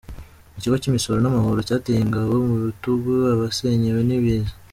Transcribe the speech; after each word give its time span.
Ikigo 0.57 0.75
cy’Imisoro 0.81 1.17
n’Amahoro 1.21 1.59
cyateye 1.67 1.99
ingabo 2.03 2.33
mu 2.47 2.55
bitugu 2.65 3.11
abasenyewe 3.33 4.01
n’ibiza 4.07 4.53